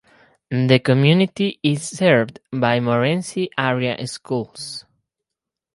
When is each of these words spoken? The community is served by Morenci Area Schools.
The 0.49 0.79
community 0.79 1.59
is 1.61 1.87
served 1.87 2.39
by 2.51 2.79
Morenci 2.79 3.49
Area 3.55 4.07
Schools. 4.07 4.83